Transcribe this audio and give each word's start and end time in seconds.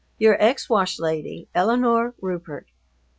Your 0.17 0.35
ex 0.41 0.67
washlady, 0.67 1.47
ELINORE 1.53 2.15
RUPERT. 2.21 2.71